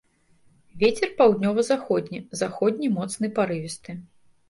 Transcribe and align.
Вецер 0.83 1.09
паўднёва-заходні, 1.19 2.25
заходні 2.43 2.93
моцны 2.99 3.35
парывісты. 3.41 3.91